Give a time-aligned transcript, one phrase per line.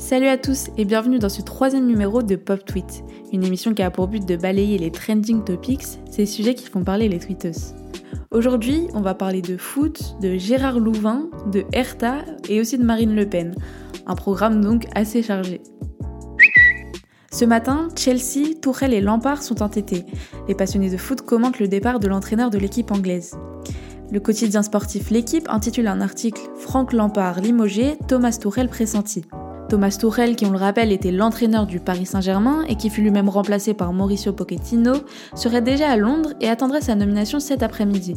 [0.00, 3.82] Salut à tous et bienvenue dans ce troisième numéro de Pop Tweet, une émission qui
[3.82, 7.74] a pour but de balayer les trending topics, ces sujets qui font parler les tweeteuses.
[8.30, 13.14] Aujourd'hui, on va parler de foot, de Gérard Louvain, de Hertha et aussi de Marine
[13.14, 13.54] Le Pen.
[14.06, 15.60] Un programme donc assez chargé.
[17.30, 20.06] Ce matin, Chelsea, Tourelle et Lampard sont entêtés.
[20.48, 23.36] Les passionnés de foot commentent le départ de l'entraîneur de l'équipe anglaise.
[24.10, 29.24] Le quotidien sportif L'équipe intitule un article Franck Lampard limogé, Thomas Tourelle pressenti.
[29.70, 33.28] Thomas Tuchel, qui on le rappelle était l'entraîneur du Paris Saint-Germain et qui fut lui-même
[33.28, 34.94] remplacé par Mauricio Pochettino,
[35.36, 38.16] serait déjà à Londres et attendrait sa nomination cet après-midi.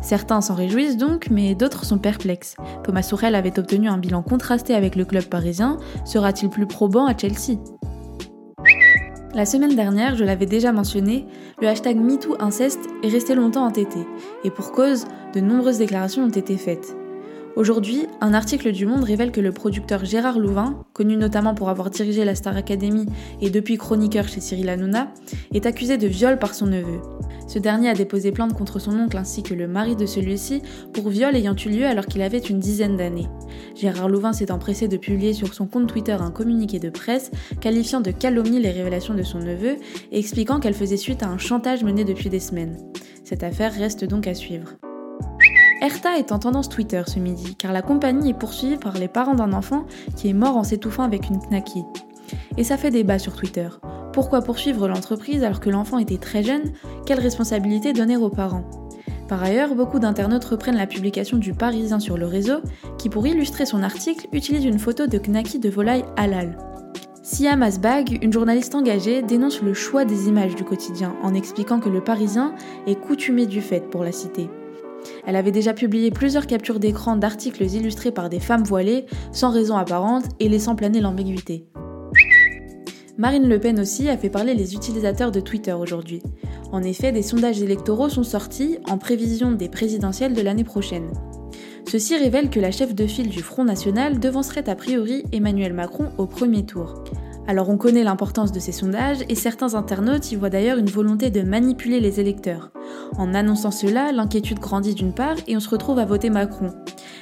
[0.00, 2.56] Certains s'en réjouissent donc, mais d'autres sont perplexes.
[2.82, 7.14] Thomas Tuchel avait obtenu un bilan contrasté avec le club parisien, sera-t-il plus probant à
[7.14, 7.58] Chelsea?
[9.34, 11.26] La semaine dernière, je l'avais déjà mentionné,
[11.60, 13.98] le hashtag MeTooInceste est resté longtemps entêté,
[14.44, 15.04] et pour cause,
[15.34, 16.96] de nombreuses déclarations ont été faites.
[17.56, 21.88] Aujourd'hui, un article du Monde révèle que le producteur Gérard Louvain, connu notamment pour avoir
[21.88, 23.06] dirigé la Star Academy
[23.40, 25.10] et depuis chroniqueur chez Cyril Hanouna,
[25.54, 27.00] est accusé de viol par son neveu.
[27.48, 30.60] Ce dernier a déposé plainte contre son oncle ainsi que le mari de celui-ci
[30.92, 33.28] pour viol ayant eu lieu alors qu'il avait une dizaine d'années.
[33.74, 37.30] Gérard Louvain s'est empressé de publier sur son compte Twitter un communiqué de presse
[37.62, 39.76] qualifiant de calomnie les révélations de son neveu
[40.12, 42.76] et expliquant qu'elle faisait suite à un chantage mené depuis des semaines.
[43.24, 44.76] Cette affaire reste donc à suivre.
[45.82, 49.34] Erta est en tendance Twitter ce midi, car la compagnie est poursuivie par les parents
[49.34, 49.84] d'un enfant
[50.16, 51.84] qui est mort en s'étouffant avec une knacky.
[52.56, 53.68] Et ça fait débat sur Twitter.
[54.12, 56.72] Pourquoi poursuivre l'entreprise alors que l'enfant était très jeune?
[57.04, 58.64] Quelle responsabilité donner aux parents?
[59.28, 62.60] Par ailleurs, beaucoup d'internautes reprennent la publication du Parisien sur le réseau,
[62.96, 66.56] qui pour illustrer son article utilise une photo de knacky de volaille halal.
[67.22, 71.90] Siam Asbag, une journaliste engagée, dénonce le choix des images du quotidien en expliquant que
[71.90, 72.54] le Parisien
[72.86, 74.48] est coutumé du fait pour la cité.
[75.26, 79.76] Elle avait déjà publié plusieurs captures d'écran d'articles illustrés par des femmes voilées, sans raison
[79.76, 81.66] apparente et laissant planer l'ambiguïté.
[83.18, 86.22] Marine Le Pen aussi a fait parler les utilisateurs de Twitter aujourd'hui.
[86.70, 91.10] En effet, des sondages électoraux sont sortis en prévision des présidentielles de l'année prochaine.
[91.88, 96.10] Ceci révèle que la chef de file du Front National devancerait a priori Emmanuel Macron
[96.18, 97.04] au premier tour.
[97.48, 101.30] Alors on connaît l'importance de ces sondages et certains internautes y voient d'ailleurs une volonté
[101.30, 102.70] de manipuler les électeurs.
[103.18, 106.72] En annonçant cela, l'inquiétude grandit d'une part et on se retrouve à voter Macron.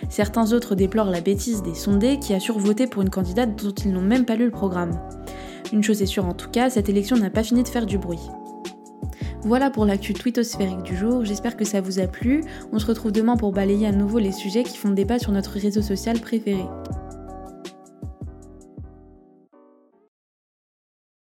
[0.08, 3.92] Certains autres déplorent la bêtise des sondés qui assurent voter pour une candidate dont ils
[3.92, 4.98] n'ont même pas lu le programme.
[5.72, 7.98] Une chose est sûre en tout cas, cette élection n'a pas fini de faire du
[7.98, 8.30] bruit.
[9.42, 12.42] Voilà pour l'actu twittosphérique du jour, j'espère que ça vous a plu.
[12.72, 15.50] On se retrouve demain pour balayer à nouveau les sujets qui font débat sur notre
[15.50, 16.64] réseau social préféré.